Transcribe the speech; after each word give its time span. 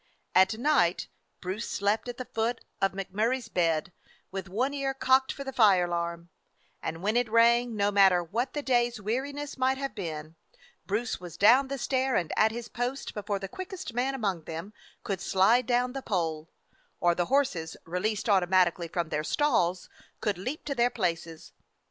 At 0.33 0.57
night 0.57 1.09
Bruce 1.41 1.69
slept 1.69 2.09
at 2.09 2.17
the 2.17 2.25
foot 2.25 2.61
of 2.81 2.95
Mac 2.95 3.11
257 3.11 3.13
DOG 3.13 3.53
HEROES 3.53 3.89
OF 3.93 4.33
MANY 4.33 4.33
LANDS 4.33 4.49
Murray's 4.49 4.49
bed, 4.49 4.49
with 4.49 4.49
one 4.49 4.73
ear 4.73 4.93
cocked 4.95 5.31
for 5.31 5.43
the 5.43 5.53
fire 5.53 5.85
alarm; 5.85 6.29
and 6.81 7.03
when 7.03 7.15
it 7.15 7.29
rang, 7.29 7.75
no 7.75 7.91
matter 7.91 8.23
what 8.23 8.53
the 8.53 8.63
day's 8.63 8.99
weariness 8.99 9.59
might 9.59 9.77
have 9.77 9.93
been, 9.93 10.35
Bruce 10.87 11.19
was 11.19 11.37
down 11.37 11.67
the 11.67 11.77
stair 11.77 12.15
and 12.15 12.33
at 12.35 12.49
his 12.51 12.67
post 12.67 13.13
before 13.13 13.37
the 13.37 13.47
quickest 13.47 13.93
man 13.93 14.15
among 14.15 14.45
them 14.45 14.73
could 15.03 15.21
slide 15.21 15.67
down 15.67 15.93
the 15.93 16.01
pole, 16.01 16.49
or 16.99 17.13
the 17.13 17.25
horses, 17.27 17.77
released 17.85 18.27
automatically 18.27 18.87
from 18.87 19.09
their 19.09 19.23
stalls, 19.23 19.87
could 20.19 20.39
leap 20.39 20.65
to 20.65 20.73
their 20.73 20.89
places. 20.89 21.53